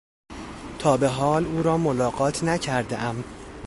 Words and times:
تا 0.79 0.97
بحال 0.97 1.45
او 1.45 1.63
را 1.63 1.77
ملاقات 1.77 2.43
نکردهام. 2.43 3.23